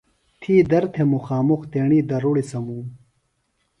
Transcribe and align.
تھی 0.41 0.55
درہ 0.69 0.89
تھہ 0.93 1.03
مُخامُخ 1.13 1.61
تیݨی 1.71 1.99
درُڑیۡ 2.09 2.47
سموم۔ 2.51 2.85